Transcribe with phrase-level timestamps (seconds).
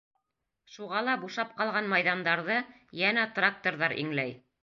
[0.75, 2.57] Шуға ла бушап ҡалған майҙандарҙы
[3.01, 4.37] йәнә тракторҙар иңләй.